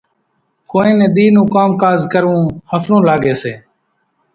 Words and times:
ڪونئين 0.69 0.97
نين 0.99 1.07
ۮِي 1.15 1.25
نون 1.35 1.47
ڪام 1.55 1.69
ڪاز 1.81 1.99
ڪروون 2.13 2.43
ۿڦرون 2.71 3.01
لاڳيَ 3.07 3.33
سي۔ 3.41 3.53